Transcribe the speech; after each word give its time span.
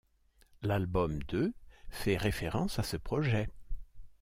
L'album 0.63 1.21
de 1.27 1.53
fait 1.91 2.17
référence 2.17 2.79
à 2.79 2.83
ce 2.83 2.97
projet. 2.97 3.47